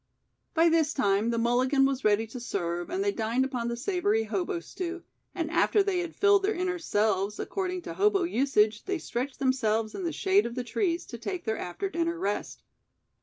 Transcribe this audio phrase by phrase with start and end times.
[0.55, 4.23] By this time the "mulligan" was ready to serve and they dined upon the savory
[4.23, 5.03] hobo stew,
[5.35, 9.93] and after they had filled their inner selves, according to hobo usage they stretched themselves
[9.93, 12.63] in the shade of the trees to take their after dinner rest.